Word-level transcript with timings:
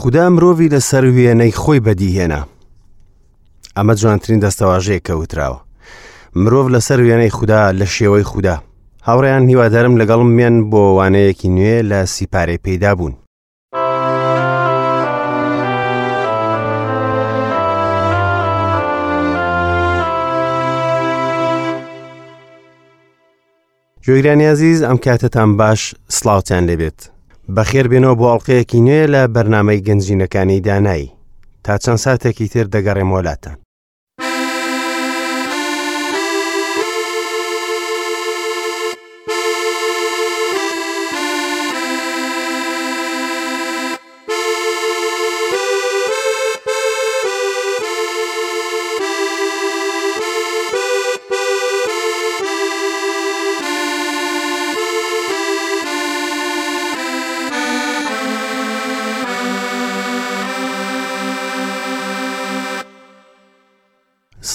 خوددا 0.00 0.26
مرۆڤ 0.36 0.56
لە 0.74 0.80
سەر 0.88 1.04
وێنەی 1.16 1.52
خۆی 1.60 1.80
بەدیهێنا 1.86 2.40
ئەمە 3.76 3.94
جوانترین 4.00 4.40
دەستەواژەیە 4.44 5.00
کە 5.06 5.12
وتراوە 5.20 5.60
مرۆڤ 6.42 6.66
لەسەر 6.74 6.98
وێنەی 7.06 7.34
خوددا 7.36 7.62
لە 7.78 7.86
شێوەی 7.94 8.28
خوددا 8.30 8.56
هاوڕیان 9.08 9.44
هیوادارم 9.50 9.94
لەگەڵم 10.00 10.30
میان 10.36 10.56
بۆ 10.70 10.82
وانەیەکی 10.96 11.52
نوێ 11.56 11.78
لە 11.90 12.06
سیپارەی 12.06 12.62
پەیدا 12.64 12.94
بوون 12.96 13.14
گوێگرانی 24.06 24.46
عزیز 24.54 24.78
ئەم 24.88 24.96
کاتتان 25.04 25.56
باش 25.60 25.94
سلااوان 26.08 26.64
لێبێت 26.70 27.00
بەخێر 27.56 27.86
بێنەوە 27.92 28.16
بۆ 28.20 28.26
ئەڵلقەیەکی 28.30 28.80
نوێ 28.86 29.02
لە 29.14 29.22
بەرنمەی 29.34 29.84
گەنجینەکانی 29.86 30.62
دانایی 30.66 31.14
تا 31.64 31.74
چەند 31.82 32.02
ساتێکی 32.04 32.50
تر 32.52 32.66
دەگەڕێ 32.74 33.04
مۆلاتە 33.10 33.52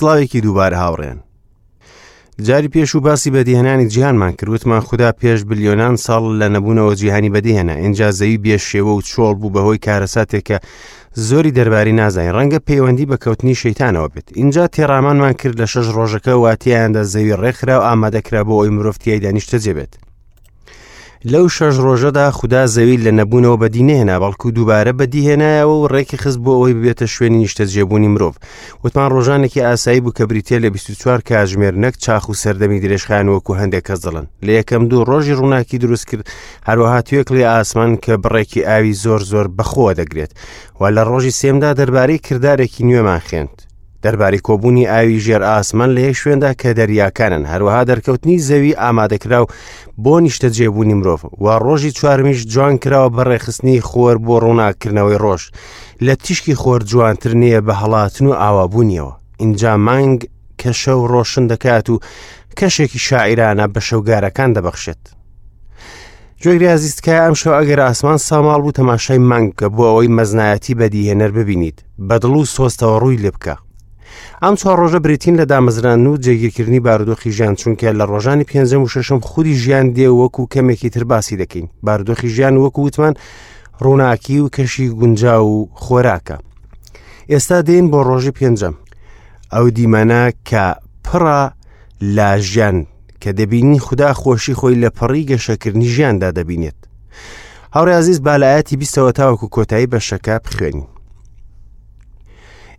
سلااوێکی 0.03 0.41
دووبارە 0.45 0.77
هاوڕێن 0.83 1.19
جاری 2.45 2.69
پێش 2.75 2.95
و 2.95 2.99
باسی 3.05 3.29
بەدیهێنانی 3.35 3.87
جیانمان 3.93 4.33
کردوتمان 4.39 4.81
خوددا 4.87 5.09
پێش 5.21 5.39
بلیۆنان 5.49 5.95
ساڵ 6.05 6.23
لە 6.41 6.47
نەبوونەوە 6.55 6.93
جیهانی 6.99 7.33
بەدیهێنا 7.35 7.75
ئەنجازەوی 7.83 8.41
بێشێوە 8.43 8.93
و 8.97 9.01
چۆڵ 9.11 9.33
بوو 9.41 9.53
بەهۆی 9.55 9.81
کارەساتێکە 9.85 10.57
زۆری 11.27 11.55
دەرباری 11.57 11.93
نازانین 11.99 12.33
ڕەنگە 12.37 12.59
پەیوەندی 12.67 13.09
بە 13.11 13.17
کەوتنی 13.23 13.55
شەیتانەوە 13.63 14.09
بێت 14.13 14.27
اینجا 14.39 14.63
تێڕامانمان 14.75 15.33
کرد 15.41 15.57
لە 15.61 15.65
شەش 15.73 15.87
ڕۆژەکە 15.97 16.33
واتیاندا 16.43 17.03
زەوی 17.13 17.37
ڕێکخرا 17.41 17.75
و 17.79 17.85
ئامادەکرا 17.87 18.41
بۆ 18.47 18.53
ئەوی 18.57 18.73
مرۆڤتیای 18.77 19.19
دانیشتە 19.25 19.57
جێبێت 19.65 19.93
لەو 21.31 21.45
شەش 21.55 21.75
ڕۆژەدا 21.85 22.25
خوددا 22.37 22.61
زەوی 22.75 22.97
لە 23.05 23.11
نەبوونەوە 23.19 23.57
بەدینێنا 23.63 24.15
بەڵکو 24.23 24.47
دووبارە 24.55 24.93
بەدیهێنایەوە 24.99 25.73
و 25.81 25.87
ڕێکی 25.93 26.17
خست 26.23 26.39
بۆ 26.43 26.51
ئەوەی 26.57 26.75
ببێتە 26.77 27.05
شوێنی 27.15 27.39
نیشتەجێبوونی 27.43 28.11
مرۆڤ 28.13 28.35
وتمان 28.83 29.09
ڕۆژانێکی 29.15 29.65
ئاسایی 29.67 30.01
بوو 30.03 30.13
کە 30.17 30.23
بریتێ 30.29 30.57
لە 30.63 30.67
24 30.69 31.21
کاژمێر 31.29 31.75
نەک 31.83 31.93
چاخ 32.03 32.23
و 32.29 32.33
سەردەمی 32.43 32.79
درێژخان 32.83 33.27
وەکو 33.29 33.53
هەندێک 33.61 33.83
کەس 33.87 33.99
دڵن 34.05 34.25
لە 34.45 34.51
یەکەم 34.59 34.83
دوو 34.91 35.07
ڕۆژی 35.09 35.37
ڕووناکی 35.39 35.77
دروست 35.77 36.05
کرد 36.09 36.25
هەروەها 36.67 37.01
توێک 37.07 37.27
لێ 37.35 37.43
ئاسمان 37.55 37.91
کە 38.03 38.13
بڕێکی 38.23 38.65
ئاوی 38.67 38.93
زۆر 39.03 39.21
زۆر 39.31 39.47
بەخۆ 39.57 39.93
دەگرێت 39.99 40.31
و 40.79 40.81
لە 40.95 41.03
ڕۆژی 41.09 41.35
سێمدا 41.41 41.69
دەربارەی 41.79 42.23
کردارێکی 42.27 42.83
نوێمان 42.89 43.21
خوێند 43.27 43.57
دەرباری 44.03 44.39
کۆبوونی 44.47 44.85
ئاوی 44.93 45.19
ژێر 45.25 45.41
ئاسمان 45.55 45.89
لە 45.95 45.99
یەک 46.07 46.15
شوێندا 46.21 46.51
کە 46.61 46.69
دەریاکانن 46.79 47.43
هەروەها 47.51 47.81
دەرکەوتنی 47.89 48.41
زەوی 48.47 48.77
ئامادەکراو 48.81 49.45
بۆ 50.03 50.13
نیشتە 50.25 50.47
جێبوونی 50.55 50.97
مرۆڤ 50.99 51.21
و 51.43 51.47
ڕۆژی 51.65 51.91
چوارمیش 51.97 52.39
جوان 52.53 52.75
کراوە 52.83 53.09
بەڕێخستنی 53.17 53.81
خۆر 53.89 54.15
بۆ 54.25 54.35
ڕووناکردنەوەی 54.43 55.19
ڕۆژ 55.23 55.41
لە 56.05 56.13
تیشکی 56.23 56.55
خۆر 56.61 56.81
جوانتر 56.89 57.33
نییە 57.41 57.61
بە 57.67 57.71
هەڵاتن 57.81 58.25
و 58.27 58.33
ئاوابوونیەوە 58.41 59.13
اینجا 59.39 59.71
مانگ 59.77 60.19
کە 60.61 60.69
شەو 60.83 60.99
ڕۆشن 61.13 61.45
دەکات 61.53 61.89
و 61.89 61.99
کەشێکی 62.59 62.99
شاعرانە 63.09 63.65
بە 63.73 63.79
شەوگارەکان 63.87 64.49
دەبەخشێت. 64.55 65.01
گوێریازیستکای 66.43 67.19
ئەم 67.25 67.35
شەو 67.41 67.53
ئەگەر 67.59 67.79
ئاسمان 67.87 68.17
ساماڵ 68.27 68.59
بوو 68.63 68.71
تەماشای 68.79 69.17
مانگکە 69.29 69.65
بۆ 69.75 69.83
ئەوەی 69.89 70.13
مەزنایەتی 70.17 70.75
بەدیهێنەر 70.79 71.31
ببینیت 71.37 71.77
بەدڵ 72.09 72.29
و 72.39 72.45
سۆستەوە 72.55 73.01
ڕووی 73.03 73.17
لێ 73.23 73.31
بکە 73.35 73.55
ئەم 74.43 74.55
چوار 74.55 74.77
ڕۆژە 74.81 74.99
بریتین 75.05 75.35
لە 75.41 75.45
دامەزران 75.45 76.07
و 76.07 76.17
جێگیرکردنی 76.17 76.79
بارودۆخی 76.87 77.31
ژیان 77.37 77.55
چونکە 77.55 77.89
لە 77.99 78.05
ڕۆژانی 78.11 78.43
پێنجەم 78.51 78.81
و 78.83 78.87
ششم 78.87 79.19
خودی 79.19 79.55
ژیان 79.55 79.87
دێ 79.97 80.07
وەکو 80.09 80.47
کەمێکی 80.53 80.89
ترباسی 80.89 81.37
دەکەین 81.37 81.67
بارودۆخی 81.83 82.27
ژیان 82.35 82.55
وەکو 82.57 82.79
وتمان 82.79 83.13
ڕووناکی 83.83 84.37
و 84.39 84.47
کەشی 84.55 84.81
گونجا 84.99 85.45
و 85.45 85.69
خۆراکە 85.83 86.37
ئێستا 87.31 87.59
دێن 87.67 87.85
بۆ 87.91 87.99
ڕۆژی 88.07 88.31
پێنجەم 88.39 88.75
ئەو 89.53 89.65
دیمەنە 89.77 90.23
کە 90.49 90.65
پڕە 91.05 91.41
لا 92.01 92.31
ژیان 92.49 92.77
کە 93.21 93.29
دەبینی 93.39 93.79
خوددا 93.85 94.13
خۆشی 94.13 94.53
خۆی 94.59 94.79
لە 94.83 94.89
پەڕی 94.97 95.27
گەشەکردنی 95.31 95.87
ژیاندا 95.95 96.31
دەبینێت 96.37 96.79
هاوڕازیز 97.75 98.19
بالایەتی 98.27 98.77
بیستەوە 98.81 99.11
تاوەکو 99.19 99.47
کۆتایی 99.55 99.91
بەشەکە 99.93 100.35
بخوێنین 100.45 100.87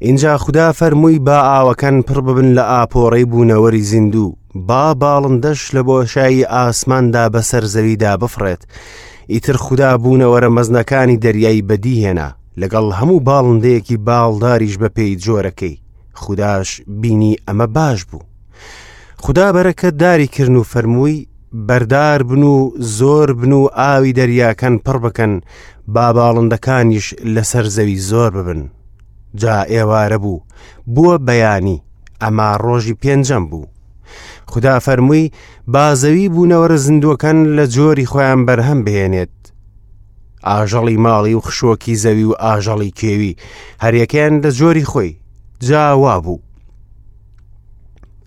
اینجا 0.01 0.37
خوددا 0.39 0.73
فەرمووی 0.73 1.19
با 1.21 1.39
ئاوەکەن 1.51 2.11
پڕ 2.11 2.17
ببن 2.21 2.55
لە 2.55 2.61
ئاپۆڕەی 2.73 3.25
بوونەوەری 3.31 3.81
زیندوو 3.81 4.33
با 4.55 4.95
باڵندەش 5.01 5.75
لە 5.75 5.79
بۆشایی 5.83 6.45
ئاسماندا 6.45 7.29
بەسەر 7.29 7.65
زەویدا 7.65 8.17
بفرێت 8.19 8.63
ئیتر 9.31 9.53
خوددا 9.57 9.97
بوونەوەرە 10.03 10.49
مەزنەکانی 10.59 11.17
دەریایی 11.25 11.63
بەدیهێنا 11.69 12.29
لەگەڵ 12.61 12.87
هەموو 12.99 13.21
باڵندەیەکی 13.29 13.97
باڵداریش 14.09 14.75
بە 14.81 14.89
پێی 14.97 15.17
جۆرەکەی 15.27 15.79
خودداش 16.15 16.81
بینی 16.87 17.37
ئەمە 17.51 17.67
باش 17.77 18.05
بوو 18.05 18.21
خدا 19.17 19.49
بەرەکە 19.53 19.85
داری 19.87 20.27
کردن 20.27 20.57
و 20.57 20.63
فەرمووی 20.65 21.27
بەردار 21.69 22.23
بن 22.23 22.43
و 22.43 22.71
زۆر 22.79 23.31
بن 23.41 23.53
و 23.53 23.69
ئاوی 23.75 24.13
دەریاکەن 24.13 24.81
پڕ 24.87 24.99
بکەن 25.07 25.41
با 25.89 26.07
باڵندەکانیش 26.17 27.15
لەسەر 27.35 27.67
زەوی 27.77 27.99
زۆر 28.11 28.31
ببن 28.37 28.71
جا 29.35 29.65
ئێوارە 29.71 30.17
بوو 30.23 30.41
بووە 30.95 31.17
بەیانی 31.27 31.79
ئەما 32.23 32.51
ڕۆژی 32.65 32.99
پێنجەم 33.03 33.45
بوو 33.51 33.67
خدا 34.47 34.79
فەرمووی 34.87 35.31
بازەوی 35.75 36.29
بوونەوەرە 36.35 36.77
زیندوەکان 36.85 37.37
لە 37.57 37.65
جۆری 37.77 38.07
خۆیان 38.13 38.41
بەرهەم 38.47 38.81
بهێنێت 38.87 39.35
ئاژەڵی 40.49 40.99
ماڵی 41.05 41.35
و 41.37 41.41
خشۆکی 41.47 41.97
زەوی 42.03 42.25
و 42.31 42.35
ئاژەڵی 42.45 42.91
کێوی 43.01 43.37
هەریەکەیان 43.85 44.35
لە 44.45 44.51
جۆری 44.59 44.89
خۆی 44.91 45.13
جاوا 45.67 46.19
بوو 46.25 46.39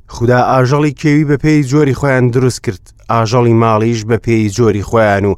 خدا 0.07 0.39
ئاژەڵی 0.51 0.93
کێوی 1.01 1.25
بە 1.29 1.35
پێی 1.43 1.63
جۆری 1.71 1.95
خۆیان 1.99 2.25
دروست 2.35 2.61
کرد 2.65 2.83
ئاژەڵی 3.11 3.53
ماڵیش 3.63 4.01
بە 4.09 4.17
پێی 4.25 4.49
جۆری 4.57 4.83
خۆیان 4.89 5.25
و 5.25 5.35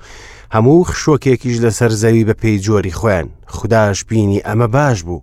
هەموو 0.55 0.83
خشۆکێکیش 0.89 1.55
لەسەر 1.63 1.91
زەوی 2.01 2.23
بە 2.27 2.33
پێی 2.41 2.57
جۆری 2.65 2.93
خۆیان 2.99 3.27
خداش 3.47 3.99
بینی 4.05 4.39
ئەمە 4.47 4.67
باش 4.75 4.99
بوو 5.07 5.21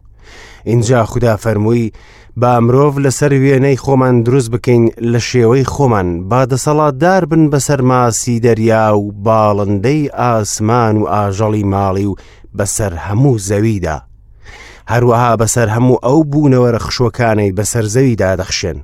اینجا 0.66 1.04
خوددا 1.04 1.36
فەرمووی 1.36 1.92
با 2.36 2.52
مرۆڤ 2.66 2.98
لەسەر 3.06 3.32
وێنەی 3.42 3.78
خۆمان 3.84 4.22
دروست 4.26 4.50
بکەین 4.50 4.88
لە 5.12 5.20
شێوەی 5.30 5.64
خۆمان 5.74 6.06
با 6.30 6.46
دەسەڵاتدار 6.52 7.24
بن 7.30 7.50
بەسەر 7.50 7.80
ماسی 7.82 8.40
دەریا 8.40 8.92
و 8.96 9.12
باڵندەی 9.26 10.10
ئاسمان 10.18 10.96
و 10.96 11.04
ئاژەڵی 11.14 11.62
ماڵی 11.72 12.06
و 12.06 12.14
بەسەر 12.58 12.92
هەموو 13.06 13.38
زەویدا 13.38 13.98
هەروەها 14.92 15.32
بەسەر 15.42 15.68
هەموو 15.76 15.98
ئەو 16.04 16.20
بوونەوەرە 16.30 16.78
خشوەکانەی 16.86 17.54
بەسەر 17.58 17.84
زەویدا 17.94 18.36
دەخشێن 18.40 18.78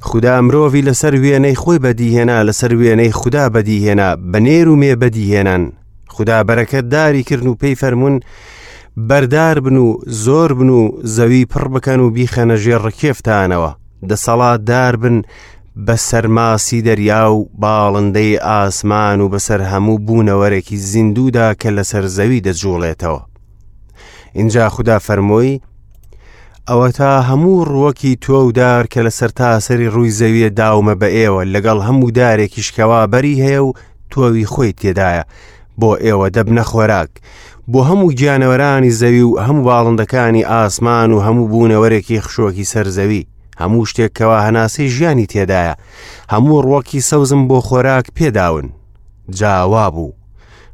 خدا 0.00 0.34
مرۆڤی 0.46 0.84
لەسەر 0.88 1.14
وێنەی 1.22 1.56
خۆی 1.62 1.78
بەدیهێنا 1.84 2.38
لەسەر 2.48 2.70
وێنەی 2.80 3.12
خوددا 3.20 3.44
بەدیهێنا 3.54 4.10
بە 4.32 4.38
نێر 4.46 4.68
و 4.68 4.74
مێ 4.82 4.92
بەدیهێنان 5.02 5.72
خدا 6.08 6.38
بەرەکەت 6.48 6.84
داری 6.94 7.22
کردن 7.28 7.46
و 7.46 7.54
پێی 7.60 7.74
فەرمونون 7.80 8.20
بەردار 9.06 9.60
بن 9.60 9.76
و 9.76 9.96
زۆر 10.06 10.52
بن 10.52 10.68
و 10.68 10.88
زەوی 11.04 11.44
پڕ 11.54 11.64
بکەن 11.74 11.98
و 12.00 12.10
بیخەنە 12.14 12.56
ژێر 12.56 12.78
ڕکێفتانەوە 12.86 13.76
دەسەڵات 14.08 14.62
دار 14.66 14.96
بن 14.96 15.22
بە 15.86 15.94
سەرماسی 15.96 16.82
دەریا 16.82 17.24
و 17.32 17.48
باڵندەی 17.62 18.40
ئاسمان 18.46 19.20
و 19.20 19.28
بەسەر 19.28 19.60
هەموو 19.72 19.98
بوونەوەرێکی 20.06 20.74
زیندوودا 20.90 21.54
کە 21.60 21.66
لەسەر 21.76 22.04
زەوی 22.16 22.40
دەجوڵێتەوە 22.46 23.22
اینجا 24.34 24.68
خوددا 24.68 24.98
فەرمۆی 24.98 25.60
ئەوە 26.70 26.88
تا 26.98 27.10
هەموو 27.28 27.64
ڕوەکی 27.70 28.16
تۆ 28.24 28.30
ودار 28.46 28.84
کە 28.92 28.98
لەسەر 29.06 29.30
تاسەری 29.40 29.88
ڕووی 29.94 30.10
زەویە 30.20 30.48
داومە 30.58 30.94
بە 31.00 31.08
ئێوە 31.16 31.42
لەگەڵ 31.54 31.78
هەموو 31.88 32.10
دارێکی 32.18 32.62
شکەوا 32.66 33.06
بەری 33.12 33.40
هەیە 33.44 33.60
و 33.66 33.72
تۆوی 34.12 34.46
خۆی 34.52 34.72
تێدایە 34.80 35.24
بۆ 35.80 35.90
ئێوە 36.04 36.28
دەبنە 36.34 36.62
خۆراک 36.70 37.10
بۆ 37.72 37.80
هەموو 37.88 38.10
گیانەوەرانی 38.20 38.94
زەوی 39.00 39.22
و 39.28 39.36
هەموو 39.46 39.64
باڵندەکانی 39.68 40.48
ئاسمان 40.50 41.10
و 41.12 41.20
هەموو 41.26 41.48
بوونەوەرێکی 41.52 42.20
خشۆکی 42.24 42.68
سەرزەوی 42.72 43.26
هەموو 43.60 43.88
شتێکەوە 43.90 44.38
هەناسەی 44.46 44.92
ژیانی 44.94 45.26
تێدایە 45.32 45.74
هەموو 46.32 46.62
ڕۆکی 46.68 47.00
سەوزم 47.10 47.42
بۆ 47.48 47.58
خۆراک 47.68 48.06
پێداون 48.18 48.66
جاوا 49.38 49.86
بوو 49.94 50.12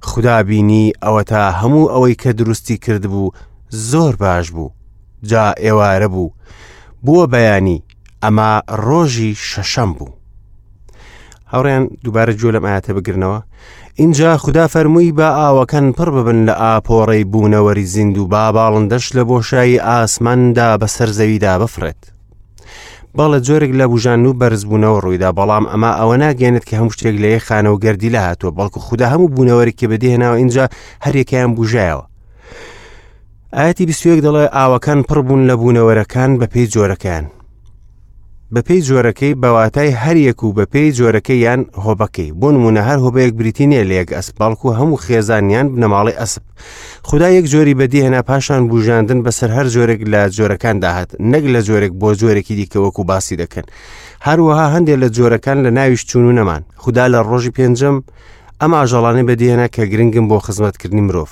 خدا 0.08 0.38
بینی 0.48 0.92
ئەوە 1.04 1.22
تا 1.30 1.42
هەموو 1.60 1.90
ئەوەی 1.92 2.14
کە 2.22 2.26
دروستی 2.40 2.76
کرد 2.84 3.04
بوو 3.12 3.30
زۆر 3.90 4.14
باش 4.22 4.46
بوو 4.56 4.70
جا 5.30 5.44
ئێوارە 5.64 6.08
بوو 6.14 6.30
بووە 7.04 7.26
بەیانی 7.34 7.82
ئەمە 8.24 8.52
ڕۆژی 8.86 9.30
شەشەم 9.50 9.90
بوو 9.98 10.10
هەوڕیان 11.54 11.84
دووبارە 12.04 12.32
جۆ 12.40 12.48
لەم 12.54 12.64
ئاەتە 12.66 12.90
بگرنەوە 12.96 13.40
اینجا 14.02 14.30
خدا 14.36 14.64
فەرمووی 14.68 15.12
بە 15.18 15.26
ئاوەکەن 15.40 15.86
پڕ 15.98 16.08
ببن 16.16 16.40
لە 16.48 16.52
ئاپۆڕەی 16.62 17.24
بوونەوەری 17.32 17.84
زیند 17.92 18.18
و 18.18 18.26
با 18.26 18.44
باڵندەش 18.56 19.04
لە 19.16 19.22
بۆشایی 19.30 19.78
ئاسماندا 19.88 20.78
بەسەر 20.82 21.08
زەویدا 21.18 21.54
بفرێت 21.62 22.00
بەڵە 23.16 23.38
جۆرێک 23.46 23.72
لە 23.80 23.86
بژان 23.92 24.26
و 24.26 24.32
بەرزبوونەوە 24.40 25.00
ڕوویدا 25.04 25.30
بەڵام 25.38 25.64
ئەما 25.70 25.90
ئەوە 25.98 26.16
ناگەێنێت 26.24 26.64
کە 26.68 26.74
هەموو 26.78 26.92
شتێک 26.96 27.16
لە 27.22 27.28
یە 27.34 27.40
خانەوە 27.46 27.78
گەردی 27.84 28.12
لە 28.14 28.20
هاتووە 28.26 28.52
بەڵکو 28.58 28.78
خوددا 28.86 29.06
هەموو 29.12 29.32
بوونەوەری 29.34 29.76
کە 29.78 29.86
بەدێناوە 29.90 30.36
اینجا 30.42 30.64
هەرێکیان 31.04 31.50
بژایەوە 31.58 32.04
ئاەتی 33.56 33.86
بسوێک 33.90 34.20
دەڵێ 34.26 34.44
ئاوەکان 34.56 34.98
پڕبوون 35.08 35.42
لە 35.50 35.54
بوونەوەرەکان 35.60 36.30
بە 36.40 36.46
پێی 36.52 36.66
جۆرەکان 36.74 37.24
بەپێی 38.52 38.80
جۆرەکەی 38.88 39.36
بەواتای 39.42 39.90
هەریەک 40.02 40.38
و 40.44 40.54
بەپێی 40.58 40.94
جۆرەکە 40.98 41.30
یان 41.46 41.60
هۆبەکەی 41.84 42.34
بۆ 42.40 42.48
نمونە 42.54 42.82
هەر 42.88 42.98
هۆبەیەک 43.04 43.32
بریتینە 43.40 43.80
لە 43.88 43.94
یەک 44.00 44.10
ئەسپالک 44.16 44.60
و 44.64 44.74
هەموو 44.78 45.02
خێزانیان 45.04 45.66
بنەماڵی 45.74 46.18
ئەسب 46.20 46.42
خدا 47.08 47.28
یەک 47.36 47.46
جۆری 47.52 47.74
بەدی 47.80 48.00
هێنا 48.06 48.22
پاشان 48.30 48.62
بژاندن 48.70 49.20
بەسەر 49.26 49.50
هەر 49.56 49.66
جۆرێک 49.74 50.00
لە 50.12 50.20
جۆرەکان 50.36 50.76
داهات 50.84 51.10
نەک 51.32 51.44
لە 51.54 51.60
جۆرێک 51.68 51.92
بۆ 52.00 52.08
جۆرەی 52.20 52.56
دیکەوەکو 52.60 53.02
باسی 53.10 53.36
دەکەن 53.42 53.66
هەروەها 54.26 54.66
هەندێک 54.74 54.96
لە 55.02 55.08
جۆرەکان 55.16 55.58
لە 55.64 55.70
ناویش 55.78 56.02
چون 56.10 56.24
و 56.28 56.32
نەمان 56.38 56.62
خدا 56.82 57.04
لە 57.12 57.18
ڕۆژی 57.28 57.54
پێنجم 57.56 57.96
ئەم 58.60 58.70
ئاژەڵانەی 58.78 59.26
بەدیهێنا 59.28 59.66
کە 59.74 59.82
گرنگم 59.92 60.26
بۆ 60.30 60.38
خزمەتکردنی 60.46 61.04
مرۆڤ 61.08 61.30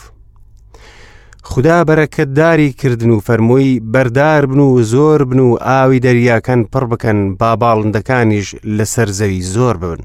خدا 1.44 1.84
بەرەکەتداری 1.84 2.72
کردن 2.72 3.10
و 3.10 3.20
فەرمووی 3.26 3.80
بەردار 3.94 4.44
بن 4.46 4.58
و 4.58 4.82
زۆر 4.82 5.22
بن 5.24 5.38
و 5.38 5.56
ئاوی 5.60 6.00
دەریاکەن 6.06 6.68
پڕ 6.72 6.84
بکەن 6.92 7.36
با 7.38 7.56
باڵندەکانیش 7.62 8.48
لەسەر 8.76 9.08
زەوی 9.18 9.42
زۆر 9.54 9.76
ببن. 9.82 10.02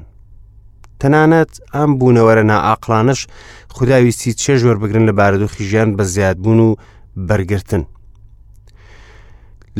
تەنانەت 1.00 1.52
ئەم 1.74 1.90
بوونەوەرە 1.98 2.44
نائقلانش 2.50 3.26
خداویستی 3.70 4.32
چێژوەر 4.32 4.76
بگرن 4.82 5.04
لە 5.10 5.12
بارەدۆخی 5.18 5.62
ژیان 5.62 5.96
بە 5.96 6.02
زیادبوون 6.02 6.60
و 6.60 6.74
بەرگتن. 7.16 7.84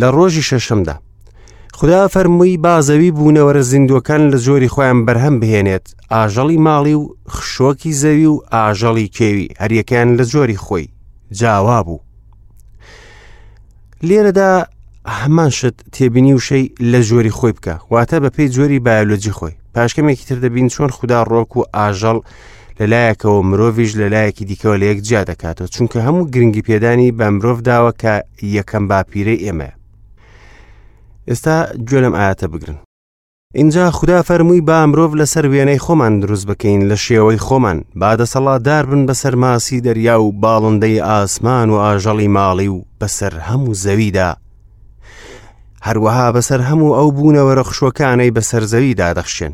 لە 0.01 0.09
ڕۆژی 0.15 0.43
شەشەمدا 0.51 0.93
خدا 1.75 2.09
فەرمووی 2.09 2.57
بازەوی 2.65 3.11
بوونەوەرە 3.17 3.61
زیندوەکان 3.71 4.23
لە 4.33 4.37
زۆری 4.47 4.69
خۆیان 4.75 4.99
بەرهەم 5.07 5.37
بهێنێت 5.41 5.87
ئاژەڵی 6.13 6.57
ماڵی 6.67 6.95
و 7.01 7.09
خشۆکی 7.35 7.93
زەوی 8.03 8.27
و 8.33 8.41
ئاژەڵی 8.55 9.07
کێوی 9.17 9.49
هەریەکان 9.61 10.09
لە 10.19 10.23
زۆری 10.33 10.57
خۆی 10.67 10.89
جاوا 11.33 11.81
بوو 11.83 12.01
لێرەدا 14.09 14.53
هەمان 15.21 15.51
شت 15.59 15.77
تێبینی 15.95 16.35
وشەی 16.39 16.67
لە 16.93 17.01
ژۆری 17.09 17.37
خۆی 17.39 17.53
بکە 17.57 17.75
واتە 17.93 18.17
بە 18.23 18.31
پێی 18.37 18.49
جۆری 18.55 18.79
بایۆلۆجی 18.87 19.33
خۆی 19.39 19.55
پاشکەمێکی 19.75 20.25
تر 20.29 20.39
دەبین 20.45 20.69
چۆن 20.75 20.91
خوددا 20.97 21.21
ڕۆک 21.31 21.51
و 21.57 21.65
ئاژەڵ 21.77 22.19
لەلایەکەوە 22.81 23.43
مرۆڤش 23.49 23.91
لەلایەکی 24.01 24.45
دیکەوە 24.51 24.77
لە 24.81 24.87
یەک 24.91 25.01
جا 25.09 25.21
دەکاتەوە 25.31 25.69
چونکە 25.75 25.99
هەموو 26.07 26.31
گرنگی 26.35 26.67
پێدانی 26.69 27.11
بە 27.19 27.27
مرۆڤ 27.37 27.59
داوە 27.69 27.93
کە 28.03 28.15
یەکەم 28.57 28.85
باپیرە 28.91 29.35
ئێمە 29.45 29.71
ئێستا 31.29 31.57
گوێ 31.89 32.01
لەم 32.05 32.15
ئاەتە 32.21 32.47
بگرن 32.53 32.79
اینجا 33.55 33.91
خوددا 33.91 34.23
فەرمووی 34.23 34.61
با 34.61 34.79
مرۆڤ 34.91 35.13
لەسەر 35.21 35.45
وێنەی 35.53 35.83
خۆمان 35.85 36.21
دروست 36.23 36.47
بکەین 36.47 36.81
لە 36.93 36.97
شێوەی 37.05 37.39
خۆمان 37.47 37.79
بادەسەڵاتدار 38.01 38.85
بن 38.91 39.07
بەسەر 39.09 39.35
ماسی 39.35 39.81
دەریا 39.81 40.17
و 40.23 40.33
باڵندەی 40.43 41.01
ئاسمان 41.09 41.71
و 41.71 41.77
ئاژەڵی 41.85 42.29
ماڵی 42.37 42.69
و 42.75 42.79
بەسەر 43.01 43.33
هەموو 43.49 43.75
زەویدا 43.85 44.31
هەروەها 45.87 46.27
بەسەر 46.37 46.61
هەموو 46.71 46.97
ئەو 46.97 47.09
بوونەوە 47.17 47.53
ڕەخشوەکانەی 47.59 48.35
بەسەر 48.37 48.63
زەویدا 48.73 49.09
دەخشێن 49.19 49.53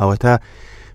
ئەوە 0.00 0.16
تا 0.22 0.38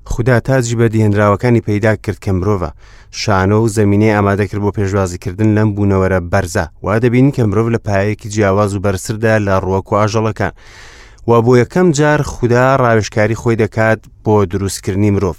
خوددا 0.06 0.40
تاجی 0.40 0.76
بە 0.80 0.88
دێنراوەکانی 0.94 1.62
پەیدا 1.68 1.94
کرد 2.04 2.18
کە 2.26 2.30
مرۆڤە 2.38 2.72
شانۆ 3.12 3.58
و 3.64 3.68
زمینەی 3.68 4.16
ئامادەکرد 4.16 4.62
بۆ 4.66 4.72
پێشوازیکردن 4.78 5.50
لەم 5.58 5.70
بوونەوەرە 5.76 6.20
بەرزە 6.32 6.64
وا 6.86 7.00
دەبین 7.04 7.28
کە 7.36 7.40
مرۆڤ 7.50 7.68
لە 7.76 7.80
پایەکی 7.88 8.30
جیاواز 8.34 8.72
و 8.76 8.80
بەرسردا 8.86 9.34
لە 9.48 9.54
ڕووەک 9.64 9.88
و 9.92 9.96
ئاژەڵەکان. 10.00 10.52
و 11.28 11.42
بۆ 11.42 11.54
یەکەم 11.64 11.88
جار 12.00 12.22
خوددا 12.34 12.66
ڕاوێشکاری 12.82 13.36
خۆی 13.42 13.56
دەکات 13.64 14.00
بۆ 14.26 14.36
دروستکردنی 14.54 15.12
مرۆڤ 15.16 15.38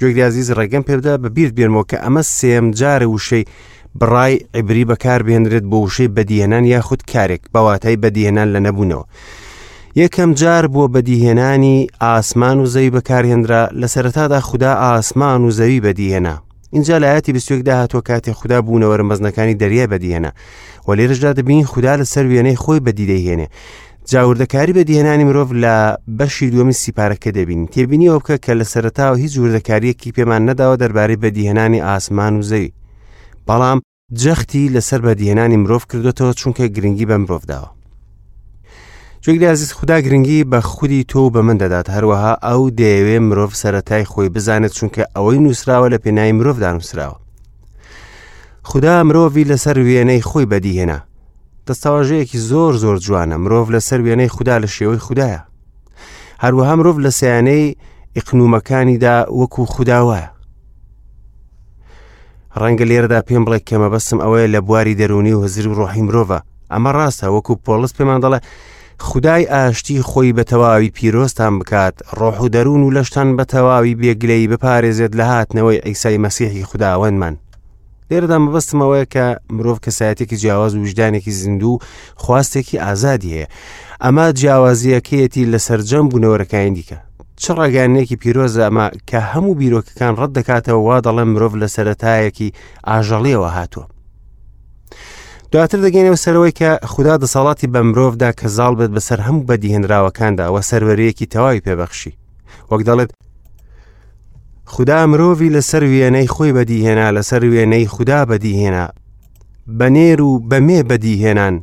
گوێگدازیز 0.00 0.50
ڕێگەم 0.58 0.82
پێدا 0.88 1.14
بە 1.22 1.28
بیر 1.36 1.50
بێنمەوە 1.56 1.84
کە 1.90 1.96
ئەمە 2.04 2.22
سێم 2.38 2.66
جارە 2.80 3.06
وشەی 3.08 3.44
بڕای 4.00 4.34
عیبری 4.54 4.84
بەکار 4.90 5.20
بێنرێت 5.28 5.64
بۆ 5.70 5.76
وشەی 5.84 6.08
بەدیهێنان 6.16 6.64
یاخود 6.72 7.02
کارێک 7.12 7.42
بەواتای 7.54 7.96
بەدیهێنان 8.02 8.48
لە 8.54 8.60
نەبوونەوە 8.66 9.04
یەکەم 10.02 10.30
جار 10.40 10.64
بۆ 10.74 10.82
بەدیهێنانی 10.94 11.76
ئاسمان 12.02 12.56
و 12.60 12.66
زەوی 12.74 12.90
بەکارهێنرا 12.96 13.62
لە 13.80 13.86
سەرتادا 13.94 14.40
خوددا 14.48 14.72
ئاسمان 14.82 15.40
و 15.44 15.50
زەوی 15.58 15.80
بەدیهێنا 15.86 16.34
اینجا 16.76 16.96
لایەتی 17.02 17.32
بستێکدا 17.36 17.74
هاتۆ 17.82 17.98
کاتێ 18.08 18.32
خوددا 18.38 18.58
بوونەوەرمەزنەکانی 18.66 19.54
دەریای 19.62 19.86
بەدیهێنا 19.92 20.30
و 20.86 20.88
لێرەشدا 20.98 21.30
دەبین 21.38 21.64
خوددا 21.72 21.94
لە 22.00 22.04
سەر 22.12 22.24
وێنەی 22.30 22.56
خۆی 22.64 22.80
بەدیدەیهێنێ 22.86 23.46
جاوردەکاری 24.12 24.72
بە 24.78 24.82
دێنانی 24.88 25.26
مرۆڤ 25.28 25.48
لە 25.64 25.76
بەشی 26.18 26.50
دووەمی 26.52 26.76
سیپارەکە 26.82 27.30
دەبین 27.36 27.62
تێبینی 27.74 28.10
ئەو 28.10 28.18
بکە 28.22 28.36
کە 28.44 28.52
لە 28.60 28.64
سەرتاوە 28.72 29.16
هیچ 29.22 29.32
جووردەکاریەکی 29.36 30.14
پێمان 30.16 30.42
نەداوە 30.48 30.76
دەربارەی 30.82 31.20
بەدیهێنانی 31.22 31.84
ئاسمان 31.88 32.34
و 32.38 32.42
زەوی 32.50 32.72
بەڵام 33.48 33.78
جەختی 34.22 34.64
لەسەر 34.74 35.00
بەدیهێنانی 35.06 35.60
مرۆڤ 35.62 35.84
کردوێتەوە 35.90 36.32
چونکە 36.40 36.64
گرنگی 36.76 37.06
بە 37.10 37.16
مرۆڤداوە 37.22 37.68
جگرازیز 39.24 39.72
خدا 39.78 39.96
گرنگی 40.06 40.40
بە 40.52 40.60
خودی 40.72 41.02
تۆ 41.12 41.22
بە 41.34 41.38
من 41.46 41.56
دەدات 41.62 41.86
هەروەها 41.96 42.32
ئەو 42.48 42.62
دەیەوێ 42.78 43.18
مرۆڤ 43.28 43.52
سەتای 43.62 44.04
خۆی 44.10 44.28
بزانێت 44.34 44.72
چونکە 44.78 45.02
ئەوەی 45.16 45.38
نووسراوە 45.44 45.88
لە 45.92 45.98
پێنای 46.04 46.32
مرۆڤدا 46.38 46.70
نووسراوە 46.76 47.18
خدا 48.70 48.94
مرۆڤی 49.08 49.44
لەسەر 49.52 49.76
وێنەی 49.88 50.22
خۆی 50.30 50.46
بەدیهێنا 50.52 50.98
دەستاواژەیەکی 51.72 52.36
زۆر 52.50 52.72
زۆر 52.82 52.96
جوانە 53.06 53.36
مرۆڤ 53.44 53.66
لەسەر 53.74 54.00
وێنەی 54.04 54.32
خوددا 54.36 54.56
لە 54.62 54.68
شێوەی 54.76 55.04
خوددایە 55.06 55.40
هەروەها 56.42 56.74
مرۆڤ 56.78 56.98
لە 57.06 57.10
سیانەی 57.18 57.64
ئقنومەکانیدا 58.18 59.16
وەکو 59.40 59.62
خودداوایە 59.74 60.28
ڕەنگە 62.60 62.84
لێرەدا 62.90 63.20
پێم 63.28 63.42
بڵێ 63.46 63.60
کەمە 63.68 63.88
بەسم 63.94 64.18
ئەوەیە 64.24 64.46
لە 64.54 64.60
بواری 64.66 64.98
دەرونی 65.00 65.32
و 65.34 65.42
هەزری 65.44 65.68
و 65.70 65.76
ڕۆحی 65.78 66.02
مرۆڤە 66.08 66.38
ئەمە 66.72 66.90
ڕاستە 66.98 67.26
وەکو 67.34 67.52
پۆلس 67.64 67.92
پێمان 67.98 68.20
دەڵێ 68.24 68.40
خدای 69.08 69.42
ئاشتی 69.52 70.02
خۆی 70.10 70.32
بە 70.36 70.42
تەواوی 70.50 70.90
پیرۆستان 70.96 71.52
بکات 71.58 71.94
ڕۆح 72.20 72.36
و 72.44 72.48
دەرون 72.54 72.82
و 72.84 72.94
لەشتان 72.96 73.28
بە 73.38 73.44
تەواوی 73.52 73.94
بێگلەی 74.00 74.48
بپارێزێت 74.52 75.12
لە 75.18 75.24
هاتنەوەی 75.32 75.82
ئەیسای 75.86 76.18
مەسیحی 76.24 76.64
خداوەندمان 76.70 77.34
لێرەدا 78.10 78.38
مەبەستمەوەی 78.44 79.06
کە 79.14 79.24
مرۆڤ 79.56 79.78
کەسایەتێکی 79.84 80.36
جیاواز 80.42 80.72
و 80.74 80.80
وجدانێکی 80.84 81.32
زیندوو 81.40 81.82
خواستێکی 82.22 82.80
ئازادی 82.84 83.30
هەیە 83.36 83.48
ئەمە 84.04 84.24
جیاوازیەکەیەتی 84.40 85.48
لە 85.52 85.58
سرجەم 85.66 86.04
بوونەوەرەکان 86.10 86.72
دیکە 86.78 86.98
چ 87.40 87.44
ڕێگانێکی 87.58 88.20
پیرۆزە 88.22 88.62
ئەمە 88.66 88.86
کە 89.08 89.18
هەموو 89.30 89.58
بیرۆکەکان 89.60 90.12
ڕەت 90.20 90.32
دەکاتەوە 90.38 90.80
وا 90.86 90.96
دەڵێ 91.06 91.24
مرۆڤ 91.32 91.54
لە 91.62 91.68
سەتایەکی 91.76 92.54
ئاژەڵیەوە 92.88 93.50
هاتووە. 93.56 93.86
دواتر 95.52 95.78
دەگەینەوە 95.86 96.18
سەرەوەی 96.24 96.52
کە 96.60 96.70
خوددا 96.92 97.14
دەسەڵاتی 97.24 97.66
بە 97.74 97.80
مرۆڤدا 97.90 98.30
کەزاڵ 98.40 98.72
بێت 98.78 98.92
بەسەر 98.96 99.18
هەموو 99.26 99.46
بەدیهێنراوەکاندا 99.48 100.46
وە 100.54 100.60
سەرەرەیەکی 100.70 101.26
تەواوی 101.32 101.64
پێبەخشی. 101.66 102.12
وەک 102.70 102.82
دەڵێت 102.88 103.10
خدا 104.74 105.06
مرۆڤی 105.10 105.48
لەسەر 105.56 105.82
وێنەی 105.92 106.28
خۆی 106.34 106.52
بەدیهێنا 106.56 107.06
لەسەر 107.16 107.42
وێنەی 107.52 107.86
خوددا 107.94 108.20
بەدیهێنا 108.30 108.86
بەنێر 109.78 110.20
و 110.28 110.32
بەمێ 110.50 110.80
بەدیهێنان 110.90 111.54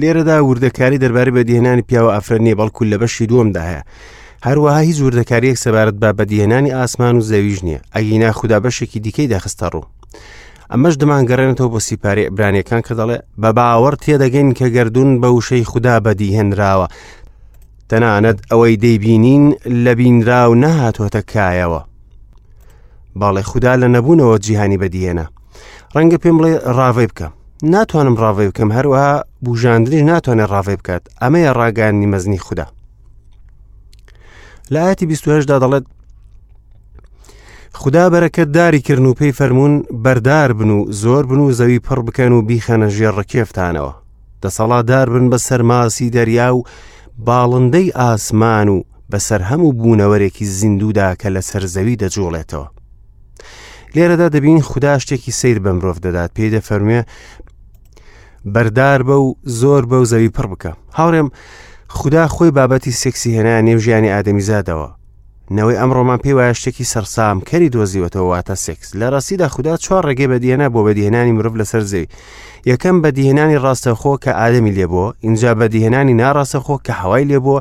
لێرەدا 0.00 0.38
وردەکاری 0.48 0.98
دەربارەی 1.02 1.34
بەدیهێنانی 1.38 1.86
پیاوە 1.88 2.10
ئافرەنی 2.14 2.54
بەڵکول 2.60 2.88
لە 2.92 2.96
بەشی 3.02 3.26
دووەمدا 3.30 3.62
هەیە 3.70 3.82
هەروەها 4.46 4.80
هیچ 4.88 4.98
وردەکاریەک 5.06 5.56
سەبارەت 5.64 5.96
بە 6.02 6.10
بەدیهێنانی 6.18 6.74
ئاسمان 6.78 7.14
و 7.16 7.24
زەویژ 7.30 7.58
نییە 7.66 7.80
ئەگینا 7.96 8.30
خوددا 8.38 8.58
بەشێکی 8.64 8.98
دیکەی 9.04 9.30
دەخستە 9.32 9.66
ڕوو 9.72 9.86
ئەمەش 10.72 10.94
دەمانگەڕێنێتەوە 11.00 11.70
بۆ 11.72 11.80
سیپارێ 11.88 12.24
برانەکان 12.36 12.82
کە 12.86 12.94
دەڵێ 12.98 13.18
بە 13.42 13.50
باوەڕ 13.56 13.94
تێدەگەین 14.04 14.48
کە 14.58 14.66
گردردون 14.76 15.10
بە 15.22 15.28
وشەی 15.36 15.64
خوددا 15.70 15.94
بەدیهێنراوە 16.06 16.86
تەنانەت 17.90 18.38
ئەوەی 18.50 18.76
دەیبینین 18.84 19.54
لە 19.84 19.92
بینراو 19.98 20.54
نەهاتۆتە 20.64 21.20
کایەوە 21.32 21.80
باڵێ 23.20 23.42
خوددا 23.50 23.74
لە 23.82 23.88
نەبوونەوە 23.94 24.38
جیهانی 24.44 24.78
بەدیێنە 24.82 25.26
ڕەنگە 25.94 26.18
پێم 26.22 26.36
بڵێ 26.38 26.52
ڕاوێ 26.78 27.06
بکە 27.10 27.28
ناتوانم 27.62 28.14
ڕاوێ 28.22 28.44
بکەم 28.50 28.70
هەروەها 28.76 29.12
بژاندنیش 29.44 30.02
ناتوانێت 30.10 30.50
ڕاوێ 30.54 30.76
بکات 30.80 31.02
ئەمەیە 31.22 31.50
ڕاگەانی 31.58 32.10
مەزنی 32.12 32.38
خوددا 32.46 32.66
لایەتی 34.72 35.06
28دا 35.10 35.56
دەڵێت 35.64 35.84
خدا 37.80 38.04
بەرەکەت 38.14 38.48
داریکردن 38.56 39.06
و 39.06 39.14
پێی 39.18 39.32
فەرمونون 39.38 39.74
بەردار 40.04 40.50
بن 40.58 40.70
و 40.76 40.80
زۆر 41.02 41.24
بن 41.30 41.38
و 41.42 41.52
زەوی 41.58 41.80
پڕ 41.86 41.98
بکەن 42.06 42.32
و 42.34 42.42
بیخەنە 42.48 42.88
ژێ 42.98 43.10
ڕکێفتانەوە 43.18 43.92
دەسەڵاتدار 44.42 45.06
بن 45.12 45.24
بە 45.30 45.38
سەرماسی 45.48 46.10
دەریا 46.16 46.50
و 46.56 46.64
باڵندەی 47.18 47.92
ئاسمان 47.94 48.68
و 48.68 48.82
بەسەر 49.12 49.40
هەموو 49.50 49.72
بوونەوەرێکی 49.80 50.44
زیندودا 50.58 51.14
کە 51.20 51.28
لە 51.34 51.40
سەرزەوی 51.48 51.96
دەجۆڵێتەوە. 52.02 52.66
لێرەدا 53.94 54.28
دەبین 54.34 54.60
خوددا 54.70 54.94
شتێکی 55.02 55.30
سیر 55.40 55.58
بە 55.64 55.70
مرۆڤ 55.76 55.98
دەدات 56.06 56.30
پێی 56.36 56.50
دەفەرموێ 56.54 57.00
بەردار 58.54 59.00
بە 59.08 59.16
و 59.24 59.28
زۆر 59.60 59.82
بە 59.90 59.96
و 60.02 60.08
زەوی 60.12 60.28
پڕ 60.36 60.46
بکە. 60.52 60.72
هاوڕێم 60.98 61.28
خوددا 61.96 62.24
خۆی 62.34 62.50
بابەتی 62.58 62.92
سێکسی 63.00 63.34
هێنا 63.36 63.54
نێوژیانی 63.68 64.12
ئادەمیزادەوە 64.14 64.88
نەوەی 65.56 65.76
ئەمڕۆمان 65.80 66.18
پێی 66.22 66.34
وایە 66.38 66.56
شتێکی 66.60 66.84
سەرسام 66.92 67.36
کەری 67.48 67.70
دۆزیوەتەوە 67.74 68.26
واتە 68.30 68.54
سکس 68.64 68.88
لە 69.00 69.06
ڕاستیدا 69.12 69.46
خوددا 69.52 69.74
چوار 69.84 70.02
ڕێگەی 70.08 70.28
بەدیێنە 70.32 70.68
بۆ 70.72 70.80
بەدیهێنانی 70.86 71.36
مرۆڤ 71.36 71.54
لەسەر 71.60 71.82
زەوی 71.90 72.06
یەکەم 72.70 72.96
بەدیهێنانی 73.02 73.58
ڕاستەخۆ 73.64 74.12
کە 74.24 74.30
ئادەمی 74.38 74.72
لێبووە 74.76 75.08
ئینجا 75.24 75.50
بەدیهێنانی 75.60 76.14
ناڕاستەخۆ 76.20 76.76
کە 76.86 76.92
هەوای 77.00 77.24
لێبووە 77.30 77.60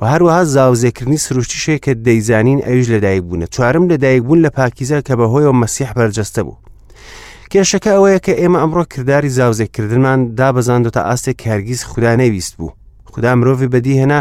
و 0.00 0.02
هەروەها 0.12 0.42
زاوزێکردنی 0.54 1.18
سروشتیشێک 1.26 1.80
کە 1.84 1.92
دەیزانین 2.06 2.58
ئەویش 2.66 2.86
لەدایک 2.94 3.22
بوونە 3.28 3.46
چوارم 3.54 3.84
لەدایک 3.90 4.22
بوون 4.26 4.38
لە 4.46 4.50
پاکیزە 4.58 4.98
کە 5.06 5.12
بەهۆیەوە 5.18 5.54
مەسیح 5.62 5.90
بەرجەستە 5.98 6.42
بوو. 6.46 6.56
کێشەکە 7.52 7.90
ئەوەیە 7.96 8.18
کە 8.26 8.32
ئێمە 8.40 8.58
ئەمڕۆ 8.62 8.84
کردداری 8.92 9.28
زاوزێکردنمان 9.38 10.20
دابزاندو 10.38 10.90
تا 10.96 11.00
ئاستێک 11.10 11.38
هەرگیز 11.48 11.80
خوددا 11.90 12.12
نەویست 12.20 12.54
بوو. 12.58 12.70
خدا 13.12 13.30
مرۆڤی 13.38 13.68
بەدی 13.72 13.94
هێنا 14.00 14.20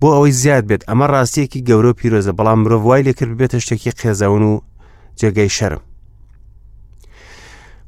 بۆ 0.00 0.08
ئەوەی 0.14 0.36
زیاد 0.42 0.64
بێت 0.70 0.82
ئەمە 0.88 1.06
ڕاستیەکی 1.12 1.64
گەورە 1.68 1.92
پیرۆزە 1.98 2.32
بەڵام 2.38 2.58
مرۆڤ 2.62 2.82
وای 2.86 3.02
لێکرد 3.06 3.32
بێتە 3.40 3.58
شتێکی 3.64 3.92
قێزەون 4.00 4.42
و 4.50 4.54
جێگەی 5.20 5.50
شەرم 5.56 5.82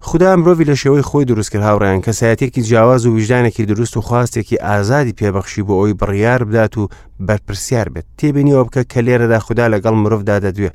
خدا 0.08 0.30
مرۆڤی 0.40 0.68
لە 0.70 0.76
شێوەی 0.82 1.06
خۆی 1.08 1.24
دروست 1.30 1.50
کرد 1.52 1.62
هاوڕیان 1.68 2.00
کەسایەتێکی 2.06 2.60
جیاواز 2.68 3.02
و 3.06 3.14
ویژدانێکی 3.16 3.64
دروست 3.70 3.94
و 3.96 4.00
خواستێکی 4.08 4.62
ئازادی 4.66 5.16
پێبەخشی 5.20 5.62
بۆ 5.66 5.74
ئەوی 5.80 5.92
بڕیار 6.00 6.40
بدات 6.48 6.74
و 6.78 6.88
بەرپرسیار 7.28 7.86
بێت 7.94 8.06
تێبینیەوە 8.18 8.64
بکە 8.66 8.82
کە 8.92 9.00
لێرەدا 9.06 9.38
خوددا 9.46 9.66
لەگەڵ 9.74 9.94
مرۆڤدا 10.02 10.36
دەدوێ 10.44 10.70